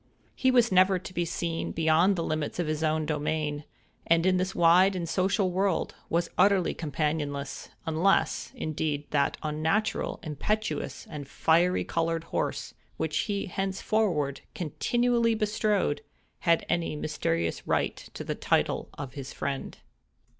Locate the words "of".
2.57-2.65, 18.97-19.13